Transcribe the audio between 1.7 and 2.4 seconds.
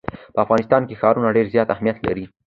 اهمیت لري.